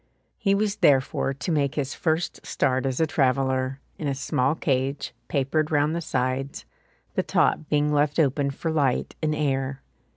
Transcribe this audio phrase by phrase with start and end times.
[0.39, 5.13] He was therefore to make his first start as a traveller, in a small cage,
[5.27, 6.65] papered round the sides,
[7.13, 9.83] the top being left open for light and air.